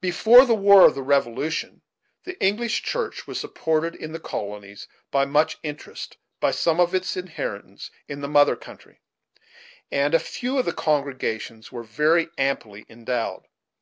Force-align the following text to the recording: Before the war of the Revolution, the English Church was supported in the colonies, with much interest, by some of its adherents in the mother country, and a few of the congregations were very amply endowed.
Before 0.00 0.46
the 0.46 0.54
war 0.54 0.86
of 0.86 0.94
the 0.94 1.02
Revolution, 1.02 1.82
the 2.24 2.42
English 2.42 2.82
Church 2.82 3.26
was 3.26 3.38
supported 3.38 3.94
in 3.94 4.12
the 4.12 4.18
colonies, 4.18 4.88
with 5.12 5.28
much 5.28 5.58
interest, 5.62 6.16
by 6.40 6.52
some 6.52 6.80
of 6.80 6.94
its 6.94 7.18
adherents 7.18 7.90
in 8.08 8.22
the 8.22 8.28
mother 8.28 8.56
country, 8.56 9.02
and 9.92 10.14
a 10.14 10.18
few 10.18 10.56
of 10.56 10.64
the 10.64 10.72
congregations 10.72 11.70
were 11.70 11.82
very 11.84 12.30
amply 12.38 12.86
endowed. 12.88 13.44